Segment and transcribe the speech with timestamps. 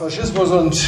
[0.00, 0.82] Faschismus und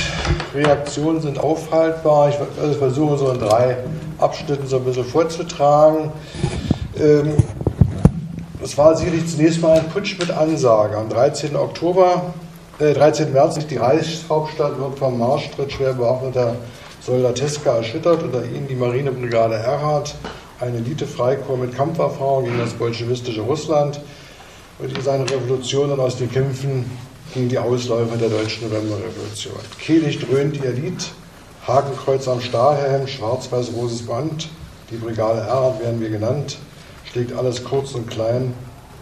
[0.55, 2.31] Reaktion sind aufhaltbar.
[2.31, 3.77] Ich werde versuchen, so in drei
[4.17, 6.11] Abschnitten so ein bisschen vorzutragen.
[6.99, 7.35] Ähm,
[8.65, 10.97] es war sicherlich zunächst mal ein Putsch mit Ansage.
[10.97, 11.55] Am 13.
[11.57, 12.33] Oktober,
[12.79, 13.35] äh, 13.
[13.35, 16.57] März, die Reichshauptstadt wird vom Marschtritt schwer bewaffneter
[17.03, 18.23] Soldateska erschüttert.
[18.23, 20.15] Unter ihnen die Marinebrigade Erhard,
[20.59, 24.01] ein Elite-Freikorps mit Kampferfahrung gegen das bolschewistische Russland
[24.79, 26.87] und die seine Revolutionen aus den Kämpfen
[27.33, 29.59] gegen die Ausläufer der deutschen Novemberrevolution.
[29.79, 31.11] Kehlig dröhnt ihr Lied,
[31.67, 34.49] Hakenkreuz am Stahlhelm, schwarz-weiß-roses Band,
[34.91, 36.59] die Brigade Erhard werden wir genannt,
[37.11, 38.55] schlägt alles kurz und klein,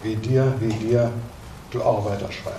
[0.03, 1.11] wie dir, wie dir,
[1.71, 2.53] du Arbeiterschwein.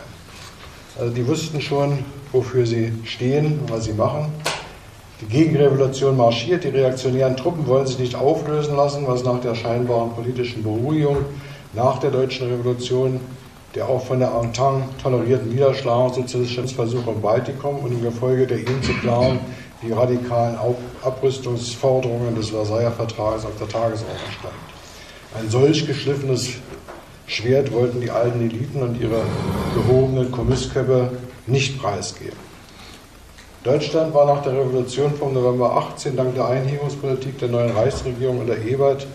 [0.99, 4.33] Also die wussten schon, wofür sie stehen, was sie machen.
[5.21, 10.13] Die Gegenrevolution marschiert, die reaktionären Truppen wollen sich nicht auflösen lassen, was nach der scheinbaren
[10.13, 11.19] politischen Beruhigung
[11.75, 13.21] nach der deutschen Revolution
[13.75, 18.59] der auch von der Entente tolerierten Niederschlag und Sozialismusversuche im Baltikum und im Gefolge der
[18.59, 19.41] ihm zu klaren,
[19.83, 20.59] die radikalen
[21.03, 24.55] Abrüstungsforderungen des Versailler Vertrages auf der Tagesordnung stand.
[25.39, 26.51] Ein solch geschliffenes
[27.27, 29.23] Schwert wollten die alten Eliten und ihre
[29.75, 31.11] gehobenen Kommissköpfe
[31.47, 32.37] nicht preisgeben.
[33.65, 38.59] Deutschland war nach der Revolution vom November 18 dank der Einhegungspolitik der neuen Reichsregierung unter
[38.59, 39.07] Ebert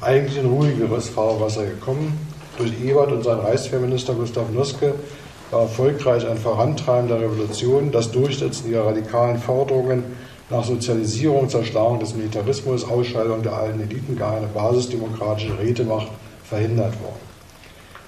[0.00, 4.94] eigentlich in ruhigeres Fahrwasser gekommen durch Ebert und seinen Reichswehrminister Gustav Nuske
[5.50, 10.04] war erfolgreich ein Vorantreiben der Revolution, das Durchsetzen ihrer radikalen Forderungen
[10.50, 16.08] nach Sozialisierung, Zerschlagung des Militarismus, Ausscheidung der alten Eliten, gar eine basisdemokratische Rätemacht
[16.44, 17.34] verhindert worden.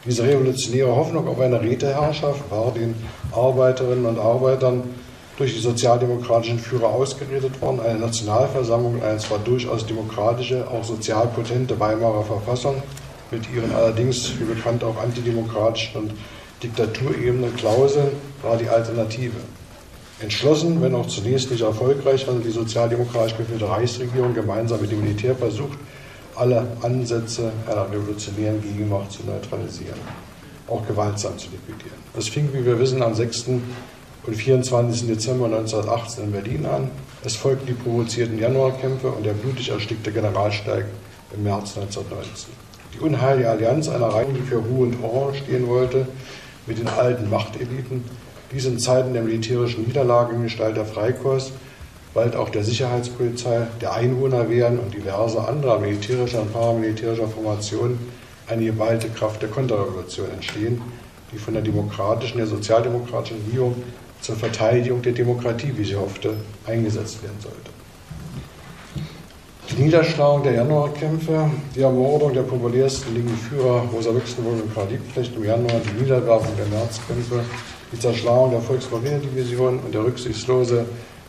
[0.05, 2.95] Diese revolutionäre Hoffnung auf eine Räteherrschaft war den
[3.33, 4.83] Arbeiterinnen und Arbeitern
[5.37, 7.81] durch die sozialdemokratischen Führer ausgeredet worden.
[7.81, 12.83] Eine Nationalversammlung, eine zwar durchaus demokratische, auch sozial potente Weimarer Verfassung
[13.37, 16.13] mit ihren allerdings, wie bekannt, auch antidemokratischen und
[16.63, 18.09] diktaturebenen Klauseln
[18.43, 19.37] war die Alternative.
[20.21, 25.37] Entschlossen, wenn auch zunächst nicht erfolgreich, hatte die sozialdemokratisch geführte Reichsregierung gemeinsam mit dem Militär
[25.37, 25.79] versucht,
[26.35, 30.01] alle Ansätze einer revolutionären Gegenmacht zu neutralisieren,
[30.69, 31.99] auch gewaltsam zu liquidieren.
[32.17, 33.49] Es fing, wie wir wissen, am 6.
[34.27, 35.07] und 24.
[35.07, 36.91] Dezember 1918 in Berlin an.
[37.23, 40.87] Es folgten die provozierten Januarkämpfe und der blutig erstickte Generalsteig
[41.35, 42.66] im März 1919
[42.97, 46.07] die unheilige Allianz einer Reihe, die für Ruhe und Ordnung stehen wollte,
[46.67, 48.05] mit den alten Machteliten,
[48.53, 51.53] dies in Zeiten der militärischen Niederlage in Gestalt der Freikorps,
[52.15, 57.99] bald auch der Sicherheitspolizei, der Einwohnerwehren und diverser anderer militärischer und paramilitärischer Formationen
[58.49, 60.81] eine geballte Kraft der Konterrevolution entstehen,
[61.33, 63.83] die von der demokratischen, der sozialdemokratischen Regierung
[64.21, 66.35] zur Verteidigung der Demokratie, wie sie hoffte,
[66.67, 67.76] eingesetzt werden sollte.
[69.69, 75.35] Die Niederschlagung der Januarkämpfe, die Ermordung der populärsten linken Führer Rosa Luxemburg und Karl Liebknecht
[75.35, 77.41] im Januar, die Niederwerfung der Märzkämpfe,
[77.93, 80.87] die Zerschlagung der Volksmarinedivision und der rücksichtslose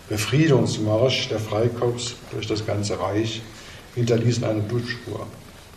[0.08, 3.42] Befriedungsmarsch der Freikorps durch das ganze Reich
[3.96, 5.25] hinterließen eine Blutspur.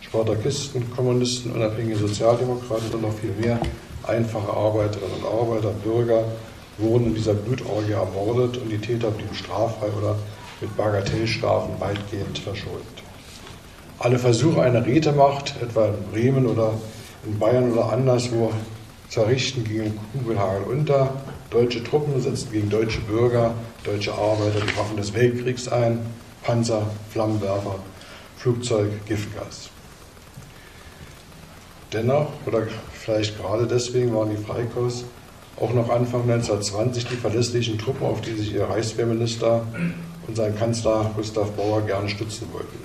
[0.03, 3.59] Spartakisten, Kommunisten, unabhängige Sozialdemokraten und noch viel mehr
[4.06, 6.25] einfache Arbeiterinnen und Arbeiter, Bürger
[6.77, 10.16] wurden in dieser Blutorgie ermordet und die Täter blieben straffrei oder
[10.60, 12.87] mit Bagatellstrafen weitgehend verschuldet.
[13.98, 16.72] Alle Versuche einer Rätemacht, etwa in Bremen oder
[17.26, 18.53] in Bayern oder anderswo,
[19.09, 21.12] zu errichten, gingen Kugelhagel unter.
[21.50, 23.54] Deutsche Truppen setzten gegen deutsche Bürger,
[23.84, 25.98] deutsche Arbeiter die Waffen des Weltkriegs ein,
[26.43, 27.75] Panzer, Flammenwerfer,
[28.37, 29.69] Flugzeug, Giftgas.
[31.92, 35.04] Dennoch, oder vielleicht gerade deswegen, waren die Freikorps
[35.60, 39.66] auch noch Anfang 1920 die verlässlichen Truppen, auf die sich ihr Reichswehrminister
[40.30, 42.78] und sein Kanzler Gustav Bauer gerne stützen wollten.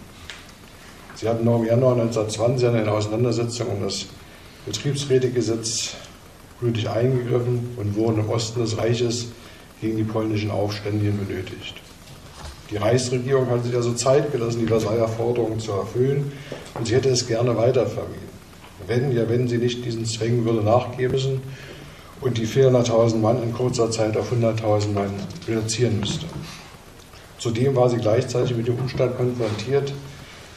[1.13, 4.07] Sie hatten noch im Januar 1920 eine Auseinandersetzung um das
[4.65, 5.91] Betriebsrätegesetz
[6.59, 9.27] blutig eingegriffen und wurden im Osten des Reiches
[9.79, 11.75] gegen die polnischen Aufständischen benötigt.
[12.71, 16.31] Die Reichsregierung hat sich also Zeit gelassen, die Versailler Forderungen zu erfüllen
[16.73, 18.25] und sie hätte es gerne weiter vermieden.
[18.87, 21.41] Wenn, ja, wenn sie nicht diesen Zwängen würde nachgeben müssen
[22.21, 25.13] und die 400.000 Mann in kurzer Zeit auf 100.000 Mann
[25.47, 26.25] reduzieren müsste.
[27.39, 29.93] Zudem war sie gleichzeitig mit dem Umstand konfrontiert,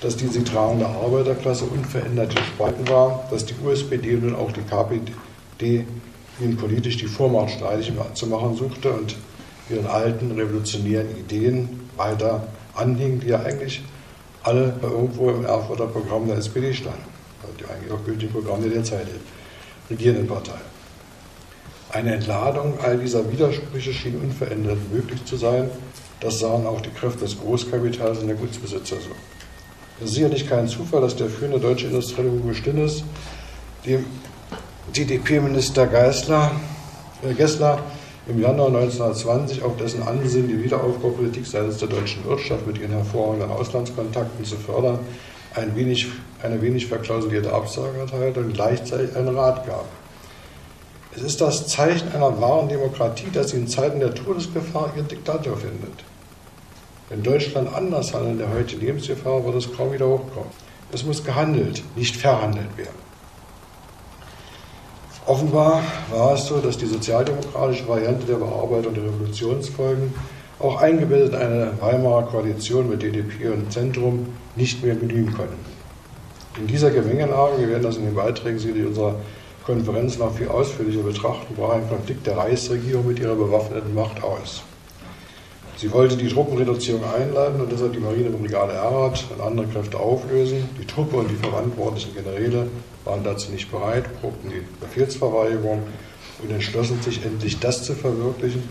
[0.00, 5.84] dass die sie tragende Arbeiterklasse unverändert gespalten war, dass die USPD und auch die KPD
[6.40, 9.16] ihnen politisch die Vormacht streitig zu machen suchte und
[9.69, 13.82] ihren alten revolutionären Ideen weiter anhing, die ja eigentlich
[14.44, 17.02] alle irgendwo im Erfurter Programm der SPD standen,
[17.42, 19.08] also die eigentlich auch gültigen Programm der derzeit
[19.90, 20.58] regierenden Partei.
[21.90, 25.70] Eine Entladung all dieser Widersprüche schien unverändert möglich zu sein,
[26.20, 29.11] das sahen auch die Kräfte des Großkapitals und der Gutsbesitzer so.
[30.00, 33.03] Es ist sicherlich kein Zufall, dass der führende deutsche Industrielle Hugo Stinnes
[33.85, 34.05] dem
[34.97, 37.79] DDP-Minister äh, Gessler
[38.29, 43.50] im Januar 1920 auf dessen Ansinnen, die Wiederaufbaupolitik seitens der deutschen Wirtschaft mit ihren hervorragenden
[43.50, 44.99] Auslandskontakten zu fördern,
[45.55, 46.09] ein wenig,
[46.43, 49.87] eine wenig verklausulierte Absage erteilte und gleichzeitig einen Rat gab.
[51.19, 55.56] Es ist das Zeichen einer wahren Demokratie, dass sie in Zeiten der Todesgefahr ihren Diktator
[55.56, 56.05] findet.
[57.09, 60.50] Wenn Deutschland anders handelt der heutigen Lebensgefahr, wird es kaum wieder hochkommen.
[60.93, 62.94] Es muss gehandelt, nicht verhandelt werden.
[65.26, 65.82] Offenbar
[66.12, 70.14] war es so, dass die sozialdemokratische Variante der Bearbeitung der Revolutionsfolgen
[70.61, 75.55] auch eingebettet in eine Weimarer Koalition mit DDP und Zentrum nicht mehr genügen konnte.
[76.61, 79.17] In dieser Gemengelage, wir werden das in den Beiträgen sicherlich unserer
[79.69, 84.62] Konferenz noch viel ausführlicher betrachten, brach ein Konflikt der Reichsregierung mit ihrer bewaffneten Macht aus.
[85.76, 90.67] Sie wollte die Truppenreduzierung einleiten und deshalb die Marinebrigade Erhard und andere Kräfte auflösen.
[90.81, 92.69] Die Truppe und die verantwortlichen Generäle
[93.05, 95.82] waren dazu nicht bereit, probten die Befehlsverweigerung
[96.43, 98.62] und entschlossen sich endlich das zu verwirklichen,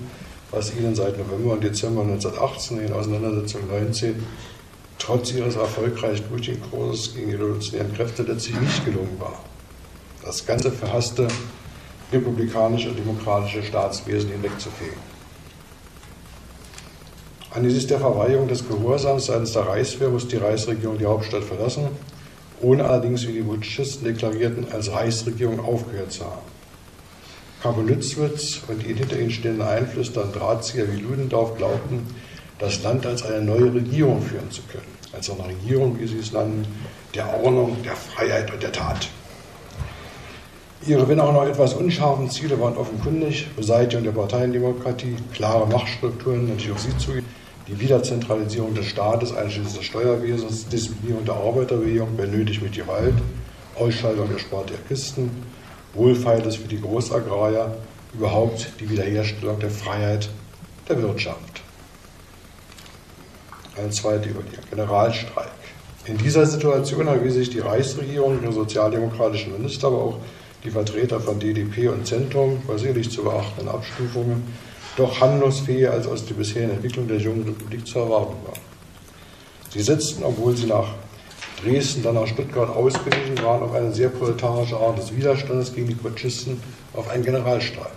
[0.50, 4.16] was ihnen seit November und Dezember 1918 in Auseinandersetzung 19
[4.98, 9.44] trotz ihres erfolgreichen Putin-Kurses gegen die revolutionären Kräfte letztlich nicht gelungen war.
[10.28, 11.26] Das ganze verhasste
[12.12, 15.00] republikanische und demokratische Staatswesen hinwegzufegen.
[17.52, 21.88] Angesichts der Verweigerung des Gehorsams seitens der Reichswehr muss die Reichsregierung die Hauptstadt verlassen,
[22.62, 26.52] ohne allerdings, wie die Putschisten deklarierten, als Reichsregierung aufgehört zu haben.
[27.64, 32.06] Kapolitzwitz und die hinter ihnen stehenden Einflüsse und Drahtzieher wie Ludendorff glaubten,
[32.60, 34.92] das Land als eine neue Regierung führen zu können.
[35.14, 36.68] Als eine Regierung, wie sie es nannten,
[37.16, 39.08] der Ordnung, der Freiheit und der Tat.
[40.86, 46.72] Ihre, wenn auch noch etwas unscharfen Ziele waren offenkundig, Beseitigung der Parteiendemokratie, klare Machtstrukturen, natürlich
[46.72, 47.12] auch sie zu
[47.68, 53.16] die Wiederzentralisierung des Staates, einschließlich des Steuerwesens, Disziplinierung der Arbeiterbewegung, wenn nötig mit Gewalt,
[53.76, 55.30] Ausschaltung der Spartakisten,
[55.94, 57.76] Wohlfeiles für die Großagrarier,
[58.14, 60.30] überhaupt die Wiederherstellung der Freiheit
[60.88, 61.62] der Wirtschaft.
[63.78, 65.52] Eine zweite Überlegung, Generalstreik.
[66.06, 70.20] In dieser Situation erwies sich die Reichsregierung, ihre sozialdemokratischen Minister, aber auch
[70.64, 74.44] die Vertreter von DDP und Zentrum bei sicherlich zu beachtenden Abstufungen
[74.98, 78.56] doch handlungsfähiger als aus der bisherigen Entwicklung der jungen Republik zu erwarten war.
[79.70, 80.88] Sie setzten, obwohl sie nach
[81.64, 85.96] Dresden, dann nach Stuttgart ausgewichen waren, auf eine sehr proletarische Art des Widerstandes gegen die
[85.96, 86.60] Putschisten
[86.94, 87.92] auf einen Generalstreik.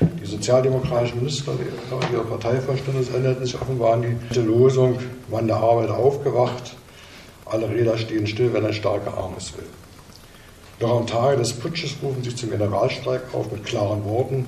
[0.00, 1.60] Die sozialdemokratischen Minister und
[2.12, 4.98] ihre Parteivorstände erinnerten sich offenbar an die Losung,
[5.30, 6.74] Mann der Arbeit aufgewacht,
[7.44, 9.66] alle Räder stehen still, wenn ein starker Arm es will.
[10.80, 14.46] Doch am Tage des Putsches rufen sie zum Generalstreik auf mit klaren Worten,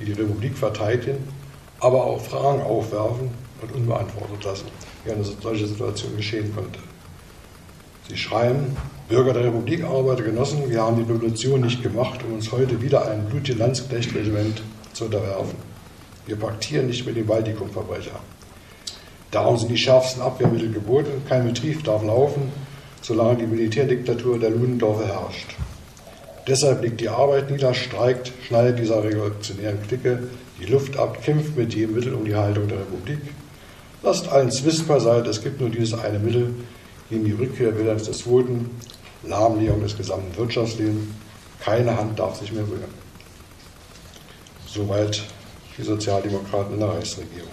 [0.00, 1.28] die die Republik verteidigen,
[1.78, 3.28] aber auch Fragen aufwerfen
[3.60, 4.64] und unbeantwortet lassen,
[5.04, 6.78] wie eine solche Situation geschehen konnte.
[8.08, 8.74] Sie schreiben,
[9.10, 13.06] Bürger der Republik, Arbeiter, Genossen, wir haben die Revolution nicht gemacht, um uns heute wieder
[13.06, 14.62] ein blutiges Landsknechtregiment
[14.94, 15.56] zu unterwerfen.
[16.24, 18.20] Wir paktieren nicht mit dem Baltikum-Verbrecher.
[19.30, 21.22] Darum sind die schärfsten Abwehrmittel geboten.
[21.28, 22.50] Kein Betrieb darf laufen,
[23.02, 25.54] solange die Militärdiktatur der Ludendorfer herrscht.
[26.46, 30.18] Deshalb liegt die Arbeit nieder, streikt, schneidet dieser revolutionären Clique
[30.60, 33.20] die Luft ab, kämpft mit jedem Mittel um die Haltung der Republik.
[34.02, 36.54] Lasst allen Zwist beiseite, es gibt nur dieses eine Mittel
[37.08, 38.70] gegen die Rückkehr Wilhelms des Zweiten,
[39.22, 41.06] Lahmlegung des gesamten Wirtschaftslebens.
[41.60, 42.92] Keine Hand darf sich mehr rühren.
[44.66, 45.22] Soweit
[45.78, 47.48] die Sozialdemokraten in der Reichsregierung.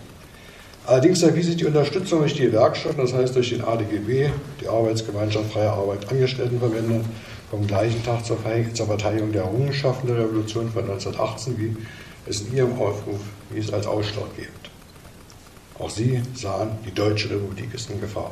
[0.86, 5.54] Allerdings erwies sich die Unterstützung durch die Gewerkschaften, das heißt durch den ADGB, die Arbeitsgemeinschaft
[5.54, 7.06] Freie Arbeit Angestelltenverbände,
[7.51, 11.75] vom gleichen Tag zur, Verteidigung der Errungenschaften der Revolution von 1918, wie
[12.25, 13.20] es in ihrem Aufruf
[13.53, 14.72] hieß, als ausschlaggebend.
[15.77, 18.31] Auch sie sahen, die Deutsche Republik ist in Gefahr.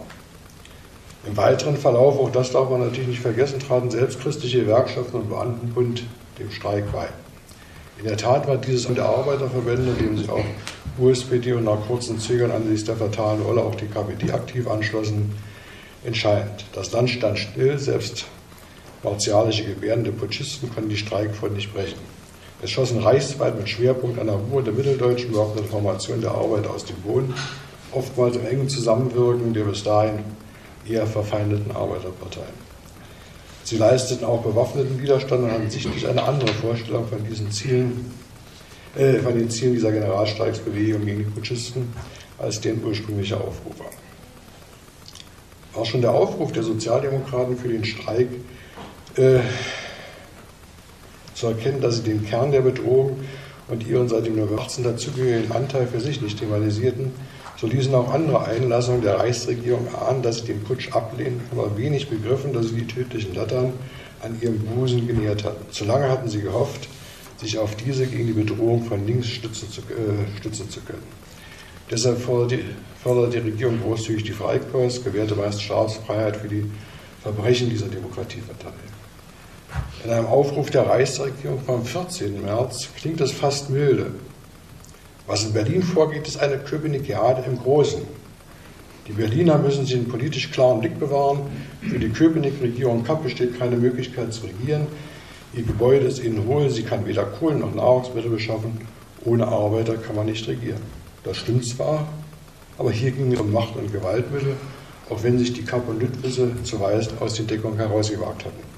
[1.27, 5.29] Im weiteren Verlauf, auch das darf man natürlich nicht vergessen, traten selbst christliche Gewerkschaften und
[5.29, 6.03] Beamtenbund
[6.39, 7.09] dem Streik bei.
[7.97, 10.45] In der Tat war dieses und der Arbeiterverbände, dem sich auch
[10.97, 15.35] USPD und nach kurzen Zögern angesichts der fatalen Rolle auch die KPD aktiv anschlossen,
[16.05, 16.63] entscheidend.
[16.71, 18.25] Das Land stand still, selbst
[19.03, 21.99] martialische Gebärden der Putschisten konnten die Streikfront nicht brechen.
[22.61, 26.97] Es schossen reichsweit mit Schwerpunkt der Ruhe der mitteldeutschen bewaffneten Formation der Arbeit aus dem
[26.97, 27.33] Boden,
[27.91, 30.19] oftmals im engen Zusammenwirken der bis dahin
[30.87, 32.69] eher verfeindeten Arbeiterparteien.
[33.63, 38.11] Sie leisteten auch bewaffneten Widerstand und hatten sichtlich eine andere Vorstellung von diesen Zielen,
[38.97, 41.93] äh, von den Zielen dieser Generalstreiksbewegung gegen die Putschisten
[42.39, 43.85] als den ursprüngliche Aufrufer.
[45.75, 48.29] Auch schon der Aufruf der Sozialdemokraten für den Streik
[49.19, 49.41] äh,
[51.33, 53.19] zu erkennen, dass sie den Kern der Bedrohung
[53.67, 57.11] und ihren seit dem November 18 dazugehörigen Anteil für sich nicht thematisierten,
[57.57, 62.09] so ließen auch andere Einlassungen der Reichsregierung ahnen, dass sie den Putsch ablehnen, aber wenig
[62.09, 63.73] begriffen, dass sie die tödlichen Lattern
[64.21, 65.71] an ihrem Busen genährt hatten.
[65.71, 66.87] Zu lange hatten sie gehofft,
[67.37, 71.03] sich auf diese gegen die Bedrohung von links stützen zu, äh, stützen zu können.
[71.89, 76.69] Deshalb fördert die, die Regierung großzügig die Freikorps, gewährte meist Staatsfreiheit für die
[77.23, 78.71] Verbrechen dieser Demokratiepartei.
[80.05, 82.41] In einem Aufruf der Reichsregierung vom 14.
[82.41, 84.11] März klingt es fast milde.
[85.27, 88.01] Was in Berlin vorgeht, ist eine Köpenickade im Großen.
[89.09, 91.41] Die Berliner müssen sich einen politisch klaren Blick bewahren.
[91.81, 94.87] Für die Köpenick-Regierung Kapp besteht keine Möglichkeit zu regieren.
[95.53, 98.79] Ihr Gebäude ist ihnen hohl, sie kann weder Kohlen noch Nahrungsmittel beschaffen.
[99.25, 100.81] Ohne Arbeiter kann man nicht regieren.
[101.25, 102.07] Das stimmt zwar,
[102.77, 104.55] aber hier ging es um Macht- und Gewaltmittel,
[105.09, 108.68] auch wenn sich die Kapp und Lüttwisse zuweilen aus der Deckung herausgewagt hatten.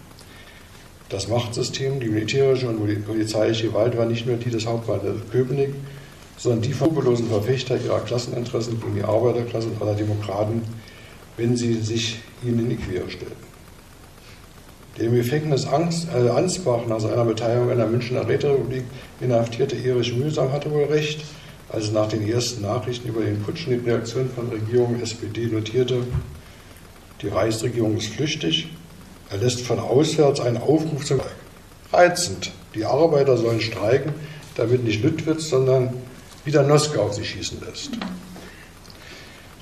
[1.12, 5.74] Das Machtsystem, die militärische und polizeiliche Gewalt war nicht nur die des Hauptmanns Köpenick,
[6.38, 10.62] sondern die skrupellosen Verfechter ihrer Klasseninteressen gegen die Arbeiterklasse und aller Demokraten,
[11.36, 13.52] wenn sie sich ihnen in die Quere stellten.
[14.98, 18.84] Der im Gefängnis Angst, äh, Ansbach nach seiner Beteiligung an der Münchner Räterepublik
[19.20, 21.26] inhaftierte Erich Mühsam hatte wohl recht,
[21.68, 26.04] als er nach den ersten Nachrichten über den Putsch die Reaktion von Regierung SPD notierte,
[27.22, 28.70] die Reichsregierung ist flüchtig,
[29.32, 31.22] er lässt von auswärts einen Aufruf zum
[31.94, 34.14] Reizend, die Arbeiter sollen streiken,
[34.56, 35.94] damit nicht Lüttwitz, sondern
[36.44, 37.92] wieder Noske auf sie schießen lässt.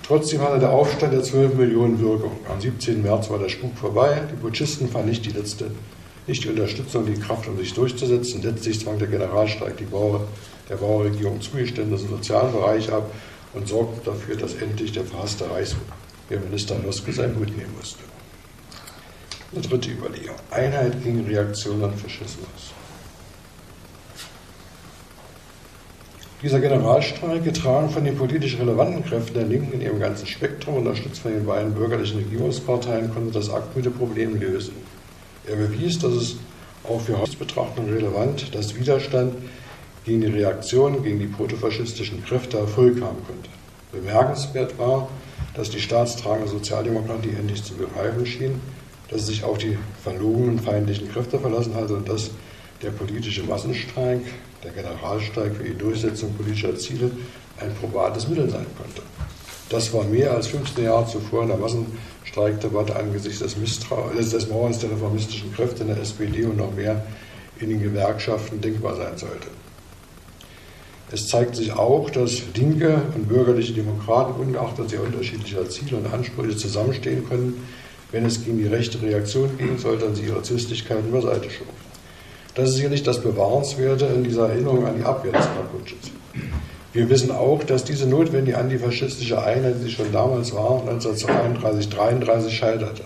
[0.04, 2.32] Trotzdem hatte der Aufstand der 12 Millionen Wirkung.
[2.50, 3.04] Am 17.
[3.04, 4.20] März war der Spuk vorbei.
[4.32, 5.70] Die Putschisten fanden nicht die letzte,
[6.26, 8.42] nicht die Unterstützung, die Kraft, um sich durchzusetzen.
[8.42, 10.26] Letztlich zwang der Generalstreik die Bauer,
[10.68, 13.12] der Bauerregierung Zugeständnisse im sozialen Bereich ab
[13.54, 18.09] und sorgte dafür, dass endlich der verhasste Reichsminister Noske sein Hut nehmen musste.
[19.52, 20.36] Eine dritte Überlegung.
[20.52, 22.48] Einheit gegen Reaktion an Faschismus.
[26.44, 31.22] Dieser Generalstreik, getragen von den politisch relevanten Kräften der Linken in ihrem ganzen Spektrum, unterstützt
[31.22, 34.76] von den beiden bürgerlichen Regierungsparteien, konnte das akute Problem lösen.
[35.48, 36.36] Er bewies, dass es
[36.84, 39.34] auch für Hausbetrachtung relevant, dass Widerstand
[40.06, 43.50] gegen die Reaktion gegen die protofaschistischen Kräfte Erfolg haben konnte.
[43.92, 45.10] Bemerkenswert war,
[45.56, 48.62] dass die staatstragende Sozialdemokratie endlich zu begreifen schien,
[49.12, 52.32] dass sich auf die verlogenen feindlichen Kräfte verlassen hatte und dass
[52.82, 54.22] der politische Massenstreik
[54.64, 57.12] der Generalstreik für die Durchsetzung politischer Ziele
[57.60, 59.02] ein probates Mittel sein konnte.
[59.70, 64.80] Das war mehr als 15 Jahre zuvor in der Massenstreikdebatte angesichts des, Misstrau des Mauerns
[64.80, 67.06] der reformistischen Kräfte in der SPD und noch mehr
[67.60, 69.48] in den Gewerkschaften denkbar sein sollte.
[71.12, 76.56] Es zeigt sich auch, dass linke und bürgerliche Demokraten ungeachtet sehr unterschiedlicher Ziele und Ansprüche
[76.56, 77.64] zusammenstehen können,
[78.12, 81.70] wenn es gegen die rechte Reaktion gehen sollte und sie ihre Zwistigkeiten beiseite schoben.
[82.56, 86.12] Das ist sicherlich das Bewahrenswerte in dieser Erinnerung an die Abwehr des Kaputsches.
[86.92, 93.04] Wir wissen auch, dass diese notwendige antifaschistische Einheit, die schon damals war, 1932, 1933 scheiterte.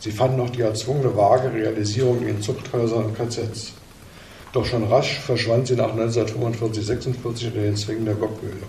[0.00, 3.72] Sie fand noch die erzwungene vage Realisierung in Zuchthäusern und KZs.
[4.52, 8.68] Doch schon rasch verschwand sie nach 1945, 1946 in den Zwängen der Gottbildung.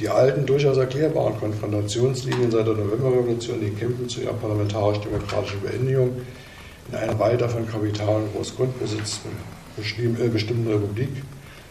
[0.00, 6.22] Die alten, durchaus erklärbaren Konfrontationslinien seit der Novemberrevolution, die kämpfen zu ihrer parlamentarisch-demokratischen Beendigung,
[6.88, 9.20] in einer weiter von Kapital und Großgrundbesitz
[9.76, 11.10] äh, bestimmten Republik,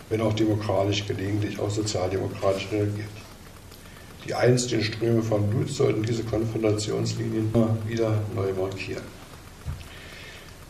[0.10, 3.10] wenn auch demokratisch gelegentlich auch sozialdemokratisch reagiert.
[4.28, 9.02] Die einstigen Ströme von Blut sollten diese Konfrontationslinien immer wieder neu markieren.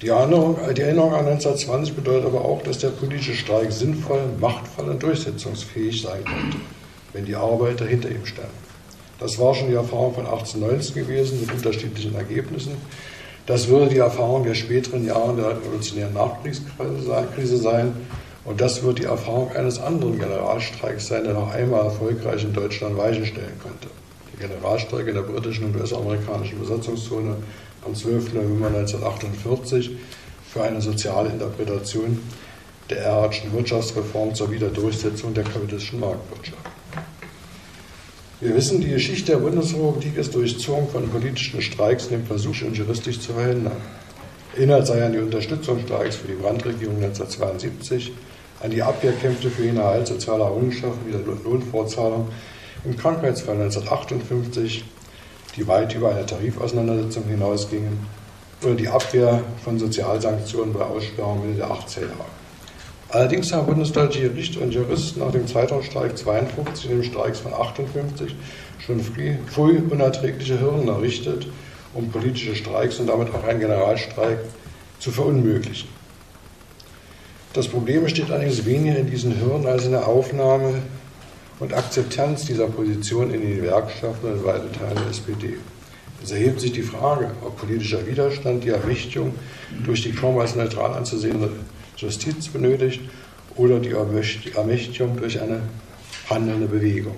[0.01, 4.88] Die Erinnerung, die Erinnerung an 1920 bedeutet aber auch, dass der politische Streik sinnvoll, machtvoll
[4.88, 6.58] und durchsetzungsfähig sein konnte,
[7.13, 8.70] wenn die Arbeiter hinter ihm standen.
[9.20, 12.78] Das war schon die Erfahrung von 1819 gewesen mit unterschiedlichen Ergebnissen.
[13.46, 17.94] Das würde die Erfahrung der späteren Jahre der revolutionären Nachkriegskrise sein.
[18.46, 22.98] Und das wird die Erfahrung eines anderen Generalstreiks sein, der noch einmal erfolgreich in Deutschland
[22.98, 23.89] Weichen stellen konnte.
[24.34, 27.36] Der Generalstreik in der britischen und US-amerikanischen Besatzungszone
[27.86, 28.34] am 12.
[28.34, 29.92] November 1948
[30.51, 32.20] für eine soziale Interpretation
[32.89, 36.79] der Erhardtschen Wirtschaftsreform zur Wiederdurchsetzung der kapitalistischen Marktwirtschaft.
[38.41, 42.74] Wir wissen, die Geschichte der Bundesrepublik ist durchzogen von politischen Streiks und dem Versuch, ihn
[42.74, 43.75] juristisch zu verhindern.
[44.55, 48.13] Erinnert sei an die Unterstützungsstreiks für die Brandregierung 1972,
[48.62, 52.29] an die Abwehrkämpfe für den Erhalt sozialer Errungenschaften wie der Lohnfortzahlung
[52.86, 54.86] im Krankheitsfall 1958,
[55.58, 58.00] die weit über eine Tarifauseinandersetzung hinausgingen,
[58.63, 62.38] oder die Abwehr von Sozialsanktionen bei Aussperrungen Mitte der 80er Jahre.
[63.12, 68.36] Allerdings haben bundesdeutsche Gerichte und Juristen nach dem Zweitausstreik 52 und dem Streiks von 58
[68.86, 71.48] schon früh, früh unerträgliche Hürden errichtet,
[71.96, 74.38] um politische Streiks und damit auch einen Generalstreik
[75.00, 75.89] zu verunmöglichen.
[77.54, 80.84] Das Problem besteht allerdings weniger in diesen Hürden als in der Aufnahme
[81.60, 85.58] und Akzeptanz dieser Position in den Gewerkschaften und in weiten Teilen der SPD.
[86.24, 89.34] Es erhebt sich die Frage, ob politischer Widerstand die Errichtung
[89.84, 91.50] durch die kaum als neutral anzusehende
[92.01, 93.01] Justiz benötigt
[93.56, 95.62] oder die Ermächtigung durch eine
[96.29, 97.15] handelnde Bewegung.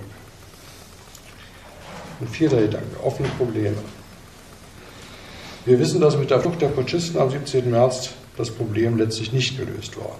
[2.20, 3.76] Und vierter Gedanke, offene Probleme.
[5.64, 7.70] Wir wissen, dass mit der Flucht der Putschisten am 17.
[7.70, 10.18] März das Problem letztlich nicht gelöst war.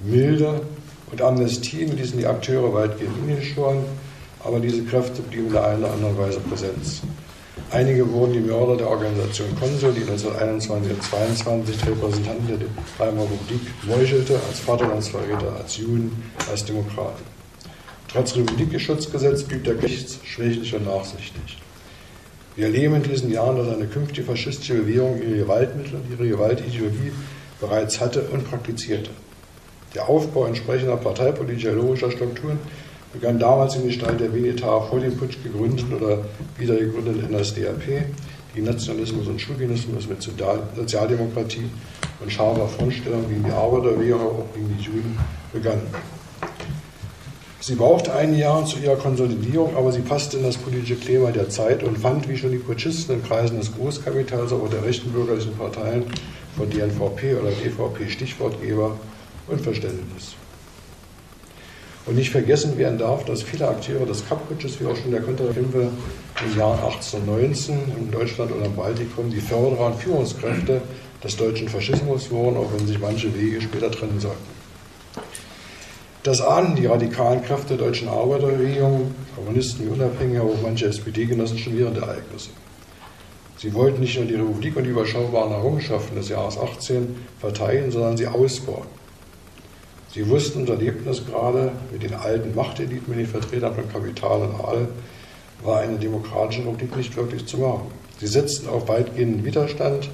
[0.00, 0.62] Milde
[1.10, 3.84] und Amnestien ließen die Akteure weitgehend hingeschoren,
[4.44, 7.02] aber diese Kräfte blieben der einen oder anderen Weise präsent.
[7.72, 12.58] Einige wurden die Mörder der Organisation Konsul, die 1921 und 1922 Repräsentanten der
[12.98, 17.22] Weimarer Republik meuchelte, als Vaterlandsverräter, als Juden, als Demokraten.
[18.08, 21.58] Trotz Republikschutzgesetz blieb der Gericht schwächlich und nachsichtig.
[22.56, 27.12] Wir erleben in diesen Jahren, dass eine künftige faschistische Bewegung ihre Gewaltmittel und ihre Gewaltideologie
[27.60, 29.10] bereits hatte und praktizierte.
[29.94, 32.58] Der Aufbau entsprechender parteipolitischer logischer Strukturen
[33.12, 36.18] begann damals in Gestalt der Veneta vor dem Putsch gegründeten oder
[36.58, 38.04] wiedergegründeten NSDAP,
[38.54, 41.68] die Nationalismus und Chauvinismus mit Sozialdemokratie
[42.20, 45.18] und scharfer Frontstellung gegen die Arbeiterbewegung, auch gegen die Juden,
[45.52, 45.80] begann.
[47.62, 51.50] Sie brauchte ein Jahr zu ihrer Konsolidierung, aber sie passte in das politische Klima der
[51.50, 55.54] Zeit und fand, wie schon die Putschisten in Kreisen des Großkapitals, aber der rechten bürgerlichen
[55.56, 56.04] Parteien
[56.56, 58.96] von DNVP oder DVP Stichwortgeber
[59.46, 60.36] und Verständnis.
[62.10, 65.90] Und nicht vergessen werden darf, dass viele Akteure des Kapp-Putsches, wie auch schon der Konterkämpfe
[66.44, 70.82] im Jahr 1819 in Deutschland oder im Baltikum, die Förderer und Führungskräfte
[71.22, 74.42] des deutschen Faschismus wurden, auch wenn sich manche Wege später trennen sollten.
[76.24, 81.58] Das ahnen die radikalen Kräfte der deutschen Arbeiterbewegung, Kommunisten wie Unabhängige, aber auch manche SPD-Genossen
[81.58, 82.50] schon während der Ereignisse.
[83.56, 88.16] Sie wollten nicht nur die Republik und die überschaubaren Errungenschaften des Jahres 18 verteilen, sondern
[88.16, 88.88] sie ausbauen.
[90.12, 94.42] Sie wussten und erlebten es gerade mit den alten Machteliten, mit den Vertretern von Kapital
[94.42, 94.88] und Adel,
[95.62, 97.92] war eine demokratische Republik nicht wirklich zu machen.
[98.18, 100.10] Sie setzten auf weitgehenden Widerstand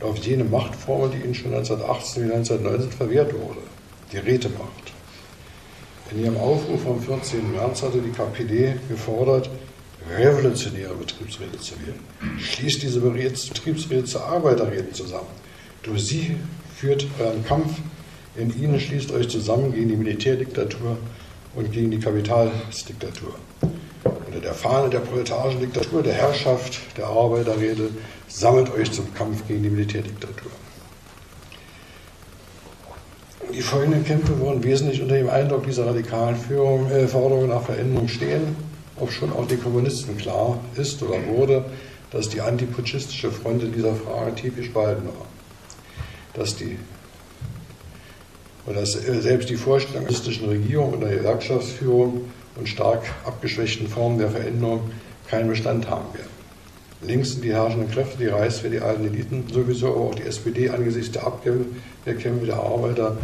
[0.00, 3.60] und auf jene Machtformel, die ihnen schon 1918 wie 1919 verwehrt wurde,
[4.12, 4.92] die Rätemacht.
[6.10, 7.52] In ihrem Aufruf vom 14.
[7.52, 9.48] März hatte die KPD gefordert,
[10.14, 12.38] revolutionäre Betriebsräte zu wählen.
[12.38, 15.28] Schließt diese Betriebsräte zu Arbeiterräten zusammen.
[15.82, 16.36] Durch sie
[16.76, 17.72] führt euren Kampf
[18.36, 20.96] in ihnen, schließt euch zusammen gegen die Militärdiktatur
[21.54, 23.34] und gegen die Kapitalsdiktatur.
[24.26, 27.90] Unter der Fahne der proletarischen Diktatur, der Herrschaft der Arbeiterräte,
[28.28, 30.50] sammelt euch zum Kampf gegen die Militärdiktatur.
[33.52, 38.08] Die folgenden Kämpfe wurden wesentlich unter dem Eindruck dieser radikalen Führung, äh, Forderungen nach Veränderung
[38.08, 38.56] stehen,
[38.98, 41.64] ob schon auch den Kommunisten klar ist oder wurde,
[42.10, 45.26] dass die antiputschistische Front in dieser Frage tief gespalten war.
[46.32, 46.78] Dass die
[48.66, 53.88] und dass äh, selbst die Vorstellung der kommunistischen Regierung und der Gewerkschaftsführung und stark abgeschwächten
[53.88, 54.90] Formen der Veränderung
[55.28, 56.30] keinen Bestand haben werden.
[57.04, 60.70] Links sind die herrschenden Kräfte, die Reichswehr, die alten Eliten, sowieso aber auch die SPD
[60.70, 63.18] angesichts der Abkämpfe der Arbeiter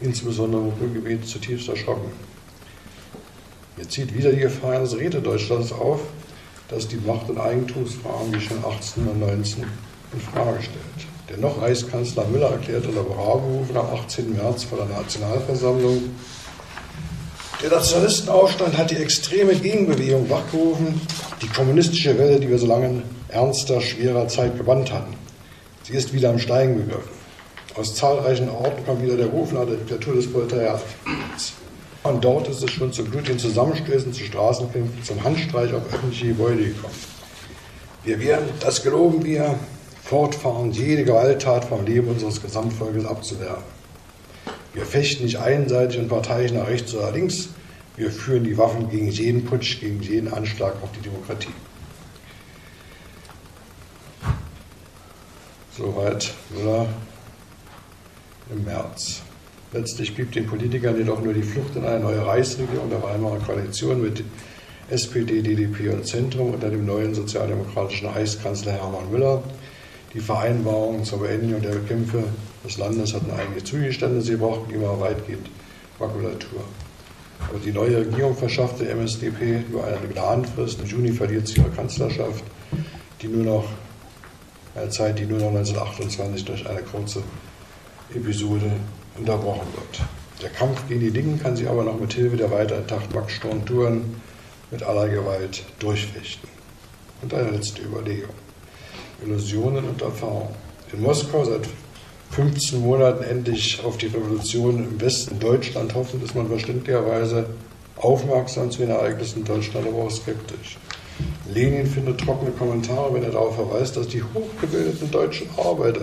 [0.00, 2.12] insbesondere im Ruhrgebiet, zutiefst erschrocken.
[3.76, 6.00] Hier zieht wieder die Gefahr eines Rätedeutschlands auf,
[6.68, 9.64] das die Macht- und Eigentumsfragen wie schon 1819
[10.12, 11.15] in Frage stellt.
[11.28, 14.34] Der noch Reichskanzler Müller erklärte Bravo-Rufen am 18.
[14.34, 16.02] März vor der Nationalversammlung,
[17.62, 21.00] der Nationalistenaufstand hat die extreme Gegenbewegung wachgerufen,
[21.40, 25.14] die kommunistische Welle, die wir so lange in ernster, schwerer Zeit gewandt hatten.
[25.82, 27.16] Sie ist wieder am Steigen begriffen.
[27.74, 30.82] Aus zahlreichen Orten kommt wieder der Ruf nach der Diktatur des Proletariats.
[32.02, 36.66] Und dort ist es schon zu blutigen Zusammenstößen, zu Straßenkämpfen, zum Handstreich auf öffentliche Gebäude
[36.66, 36.94] gekommen.
[38.04, 39.58] Wir werden, das geloben wir,
[40.06, 43.62] fortfahren, jede Gewalttat vom Leben unseres Gesamtvolkes abzuwehren.
[44.72, 47.48] Wir fechten nicht einseitig und parteiisch nach rechts oder links,
[47.96, 51.48] wir führen die Waffen gegen jeden Putsch, gegen jeden Anschlag auf die Demokratie.
[55.76, 56.86] Soweit Müller
[58.50, 59.22] im März.
[59.72, 64.00] Letztlich blieb den Politikern jedoch nur die Flucht in eine neue Reichsregierung der Weimarer Koalition
[64.00, 64.22] mit
[64.88, 69.42] SPD, DDP und Zentrum unter dem neuen sozialdemokratischen Reichskanzler Hermann Müller.
[70.14, 72.24] Die Vereinbarungen zur Beendigung der Kämpfe
[72.64, 75.48] des Landes hatten einige Zugestände, sie brauchten immer weitgehend
[75.98, 76.60] Makulatur.
[77.48, 80.80] Aber die neue Regierung verschaffte der MSDP nur eine Gnadenfrist.
[80.80, 82.42] Im Juni verliert sie ihre Kanzlerschaft,
[83.20, 83.64] die nur noch
[84.74, 87.22] eine Zeit, die nur noch 1928 durch eine kurze
[88.14, 88.70] Episode
[89.18, 90.06] unterbrochen wird.
[90.42, 94.14] Der Kampf gegen die Dinge kann sich aber noch mit Hilfe der weiter intakten
[94.70, 96.48] mit aller Gewalt durchfechten.
[97.22, 98.34] Und eine letzte Überlegung.
[99.24, 100.50] Illusionen und Erfahrung.
[100.92, 101.68] In Moskau seit
[102.30, 107.46] 15 Monaten endlich auf die Revolution im Westen Deutschland hoffen, ist man verständlicherweise
[107.96, 110.78] aufmerksam zu den Ereignissen in Deutschland, aber auch skeptisch.
[111.52, 116.02] Lenin findet trockene Kommentare, wenn er darauf verweist, dass die hochgebildeten deutschen Arbeiter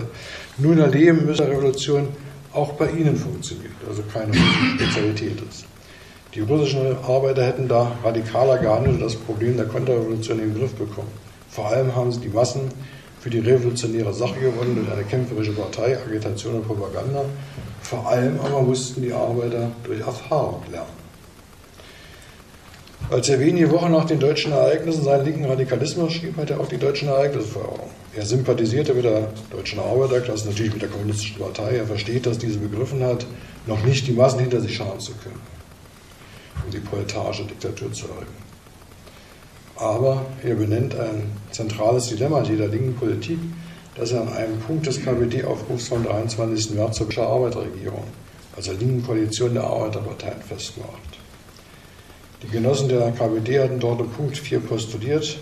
[0.58, 2.08] nun erleben müssen, Revolution
[2.52, 5.66] auch bei ihnen funktioniert, also keine Spezialität ist.
[6.34, 10.74] Die russischen Arbeiter hätten da radikaler gehandelt und das Problem der Konterrevolution in den Griff
[10.74, 11.12] bekommen.
[11.48, 12.62] Vor allem haben sie die Massen
[13.24, 17.24] für die revolutionäre Sache gewonnen durch eine kämpferische Partei, Agitation und Propaganda.
[17.80, 20.92] Vor allem aber mussten die Arbeiter durch Erfahrung lernen.
[23.10, 26.68] Als er wenige Wochen nach den deutschen Ereignissen seinen linken Radikalismus schrieb, hat er auch
[26.68, 27.90] die deutschen Ereignisse vor Augen.
[28.14, 31.78] Er sympathisierte mit der deutschen Arbeiterklasse, natürlich mit der kommunistischen Partei.
[31.78, 33.24] Er versteht, dass diese begriffen hat,
[33.66, 35.40] noch nicht die Massen hinter sich scharen zu können,
[36.62, 38.53] um die proletarische Diktatur zu erreichen.
[39.76, 43.38] Aber er benennt ein zentrales Dilemma jeder linken Politik,
[43.96, 46.74] das er an einem Punkt des KPD-Aufrufs vom 23.
[46.74, 48.04] März zur Arbeiterregierung,
[48.56, 51.18] also der linken Koalition der Arbeiterparteien, festmacht.
[52.42, 55.38] Die Genossen der KPD hatten dort im Punkt 4 postuliert,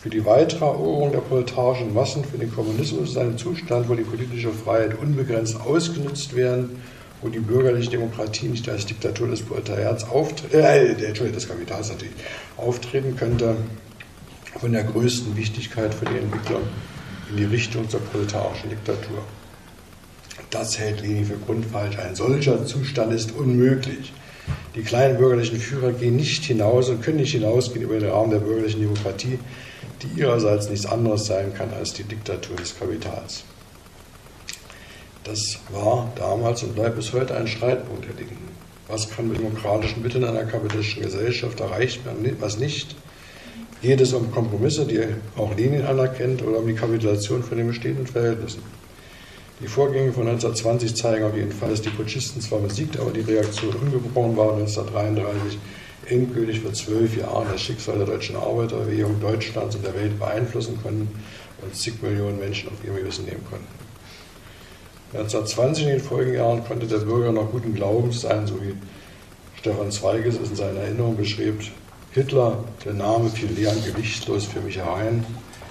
[0.00, 4.02] für die weitere Eroberung der proletarischen Massen, für den Kommunismus ist ein Zustand, wo die
[4.02, 6.82] politische Freiheit unbegrenzt ausgenutzt werden,
[7.24, 12.12] wo die bürgerliche Demokratie nicht als Diktatur des Proletariats auftreten, äh, des Kapitals natürlich,
[12.58, 13.56] auftreten könnte,
[14.60, 16.60] von der größten Wichtigkeit für die Entwicklung
[17.30, 19.24] in die Richtung zur proletarischen Diktatur.
[20.50, 21.98] Das hält Lenin für grundfalsch.
[21.98, 24.12] Ein solcher Zustand ist unmöglich.
[24.74, 28.38] Die kleinen bürgerlichen Führer gehen nicht hinaus und können nicht hinausgehen über den Rahmen der
[28.40, 29.38] bürgerlichen Demokratie,
[30.02, 33.44] die ihrerseits nichts anderes sein kann als die Diktatur des Kapitals.
[35.24, 38.48] Das war damals und bleibt bis heute ein Streitpunkt der Linken.
[38.88, 42.94] Was kann mit demokratischen Mitteln einer kapitalistischen Gesellschaft erreicht werden, was nicht?
[43.80, 45.00] Geht es um Kompromisse, die
[45.36, 48.62] auch Lenin anerkennt, oder um die Kapitulation von den bestehenden Verhältnissen?
[49.60, 53.20] Die Vorgänge von 1920 zeigen auf jeden Fall, dass die Putschisten zwar besiegt, aber die
[53.20, 55.58] Reaktion ungebrochen war 1933
[56.06, 61.08] endgültig für zwölf Jahre das Schicksal der deutschen Arbeiterbewegung Deutschlands und der Welt beeinflussen konnten
[61.62, 63.83] und zig Millionen Menschen auf ihr Gewissen nehmen konnten.
[65.14, 68.74] 1920 in den Folgejahren konnte der Bürger noch guten Glaubens sein, so wie
[69.56, 71.70] Stefan Zweiges es in seiner Erinnerung beschreibt.
[72.12, 75.24] Hitler, der Name fiel leer und gewichtlos für mich herein,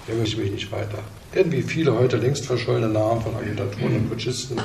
[0.07, 0.99] der möchte mich nicht weiter.
[1.35, 4.61] Denn wie viele heute längst verschollene Namen von Agitatoren und Putschisten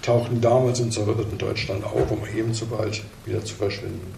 [0.00, 4.14] tauchten damals im zerrütteten Deutschland auf, um ebenso bald wieder zu verschwinden.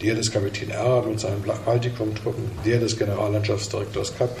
[0.00, 4.36] Der des Kapitän Erhard mit seinen Baltikum-Truppen, der des Generallandschaftsdirektors Kapp,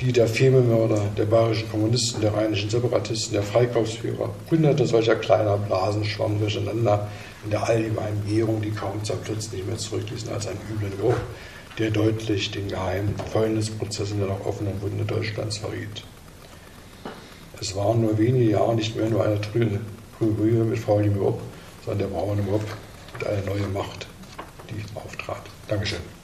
[0.00, 6.04] die der Fememörder, der bayerischen Kommunisten, der rheinischen Separatisten, der Freikaufsführer, hunderte solcher kleiner Blasen
[6.04, 7.08] schwammen durcheinander
[7.44, 11.16] in der allgemeinen Gärung, die kaum zerplitzt nicht mehr zurückließen als einen üblen Geruch,
[11.78, 16.04] der deutlich den geheimen Fäulnisprozess in der noch offenen Wunde Deutschlands verriet.
[17.60, 19.80] Es waren nur wenige Jahre nicht mehr nur eine trübe
[20.20, 21.40] Brühe mit faulem Mob,
[21.84, 22.62] sondern der braune Mob
[23.14, 24.06] und eine neue Macht,
[24.70, 25.42] die auftrat.
[25.66, 26.17] Dankeschön.